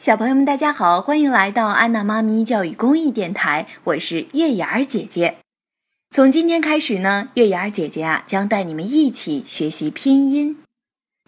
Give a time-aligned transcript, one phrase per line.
[0.00, 5.36] 小朋友们，大家好，欢迎来到安娜妈咪教育公益电台，我是月牙儿姐姐。
[6.10, 10.56] 从今天开始呢，月牙儿姐姐啊将带你们一起学习拼音。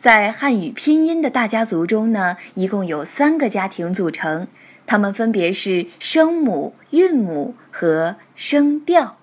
[0.01, 4.49] 在汉语拼音的大家族中呢，一共有三个家庭组成，
[4.87, 9.19] 它们分别是声母、韵母和声调。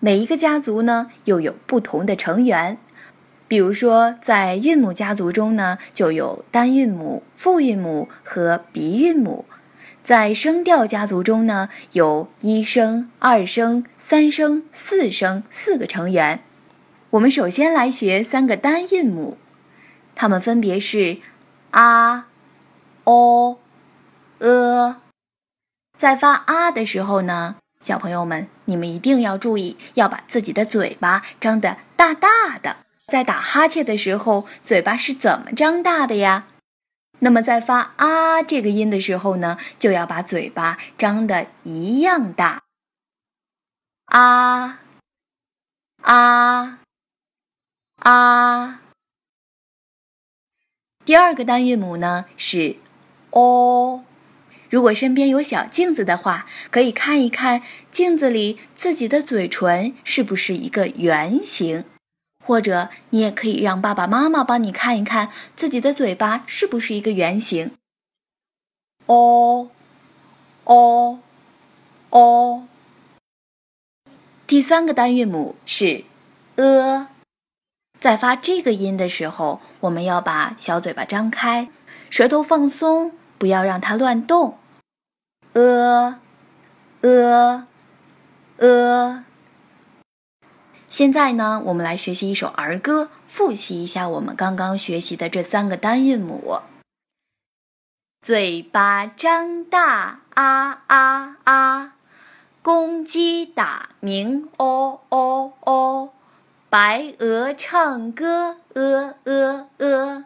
[0.00, 2.78] 每一个家族呢，又有不同的成员。
[3.46, 9.44] 比如说，在韵母家族中呢，就有单韵母、复韵母和鼻韵母；
[10.02, 16.40] 在声调家族中呢，有一声、二声、三声、四声四个成员。
[17.10, 19.36] 我们首先来学三个单韵母，
[20.14, 21.18] 它们分别是
[21.70, 22.26] 啊、
[23.04, 23.58] 哦、
[24.38, 24.96] 呃。
[25.96, 32.83] 在发啊的时候呢，小朋友们，你们一定要注意，要把自己的嘴巴张得大大的。
[33.06, 36.48] 在打哈欠的时候，嘴巴是怎么张大的呀？
[37.20, 42.62] 那么在发啊这个音的时候呢，就要把嘴巴张的一样大。
[44.06, 44.80] 啊
[46.02, 46.80] 啊
[47.98, 48.80] 啊！
[51.04, 52.76] 第二个单韵母呢是
[53.30, 54.04] 哦。
[54.68, 61.84] 如果身边有小镜子的话，可以看一看镜子里自己的嘴唇是不是一个圆形。
[62.44, 67.72] 或者你也可以让爸爸妈妈帮你看一看自己的嘴巴是不是一个圆形。
[69.06, 69.68] 哦，
[70.64, 71.18] 哦，
[72.10, 72.68] 哦。
[74.46, 76.04] 第三个单韵母是
[76.56, 77.08] 呃，
[77.98, 81.70] 在发这个音的时候，我们要把小嘴巴张开，
[82.10, 84.58] 舌头放松，不要让它乱动。
[85.54, 86.20] 呃，
[87.00, 87.66] 呃，
[88.58, 89.24] 呃。
[90.94, 96.60] 现在呢，我们来学习一首儿歌，复习一下我们刚刚学习的这三个单韵母。
[98.22, 101.94] 嘴巴张大啊啊啊，
[102.62, 106.10] 公鸡打鸣哦哦哦，
[106.70, 110.24] 白鹅唱歌呃呃呃。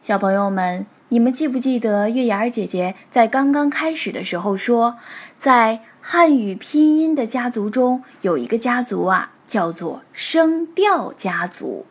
[0.00, 4.98] 小朋友们，你们记不记得月牙儿姐姐在刚刚开始的时候说，
[5.38, 11.86] 在汉语拼音的家族中有一个家族啊，叫做声调家族，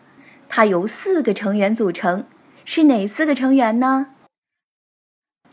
[0.49, 2.25] 它由四个成员组成，
[2.65, 4.07] 是哪四个成员呢？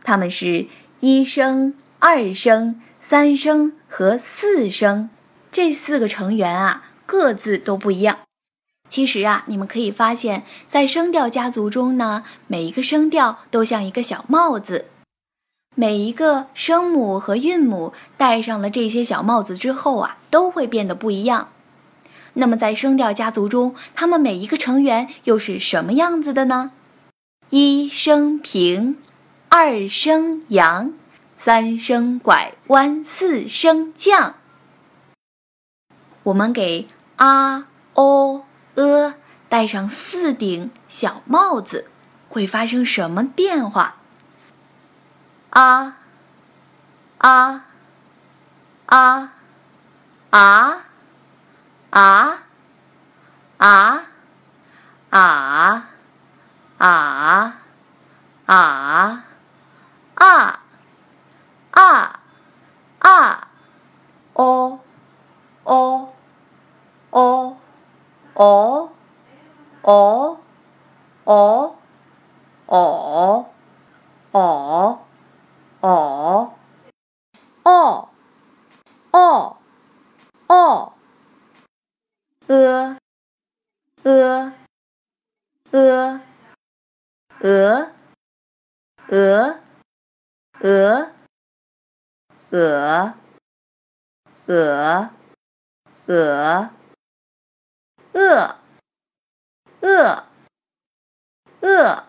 [0.03, 0.67] 他们是
[0.99, 5.09] 一声、二声、三声和四声，
[5.53, 8.19] 这四个成员啊，各自都不一样。
[8.93, 14.85] 其实啊，你们可以发现，在声调家族中呢，每一个声调都像一个小帽子。
[15.75, 21.49] 每一个声母和韵母戴上了这些小帽子之后啊，都会变得不一样。
[22.35, 26.73] 那么在声调家族中，它们每一个成员又是什么样子的呢？
[27.49, 28.99] 一声平，
[29.49, 30.93] 二声扬，
[31.39, 34.35] 三声拐弯，四声降。
[36.25, 38.45] 我们给啊、哦。
[38.75, 39.15] 呃，
[39.49, 41.87] 戴上四顶小帽子，
[42.29, 43.97] 会发生什么变化？
[45.51, 45.99] 啊
[47.19, 47.65] 啊
[48.87, 49.33] 啊
[50.31, 50.85] 啊
[51.91, 52.43] 啊
[53.59, 54.03] 啊
[55.11, 55.85] 啊
[56.79, 57.59] 啊
[58.47, 59.25] 啊
[60.15, 60.61] 啊
[61.71, 62.21] 啊
[63.01, 63.49] 啊
[64.33, 64.81] 哦
[65.65, 66.13] 哦
[67.11, 67.57] 哦。
[68.35, 68.91] 哦，
[69.83, 70.39] 哦，
[71.25, 71.77] 哦，
[72.67, 73.47] 哦，
[74.33, 75.05] 哦，
[75.81, 76.55] 哦，
[77.65, 78.09] 哦，
[79.13, 79.57] 哦，
[80.49, 80.93] 哦，
[82.47, 82.97] 呃，
[84.03, 84.53] 呃，
[85.71, 86.23] 呃，
[87.51, 87.91] 鹅，
[89.09, 89.61] 鹅，
[90.61, 91.13] 鹅，
[92.51, 93.15] 鹅，
[94.47, 95.11] 鹅，
[96.07, 96.82] 鹅。
[98.13, 98.57] 呃，
[99.81, 100.25] 呃，
[101.61, 102.05] 呃。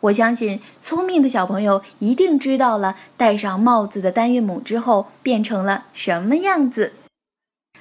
[0.00, 6.92] 我相信聪明的小朋友一定知道了，戴上帽子的单韵母之后变成了什么样子。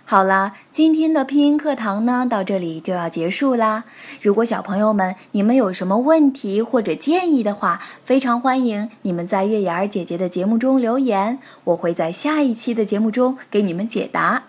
[0.03, 3.83] 好啦，今天的拼音课堂呢，到这里就要结束啦。
[4.21, 14.43] 如果小朋友们你们有什么问题或者建议的话，非常欢迎你们在月牙儿姐姐的节目中留言，我会在下一期的节目中给你们解答。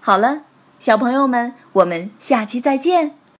[0.00, 0.42] 好了。
[0.84, 3.12] 小朋友们，我们下期再见。